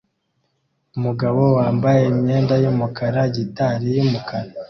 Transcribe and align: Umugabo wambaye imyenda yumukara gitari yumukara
Umugabo 0.97 1.41
wambaye 1.57 2.01
imyenda 2.13 2.53
yumukara 2.63 3.21
gitari 3.35 3.87
yumukara 3.97 4.49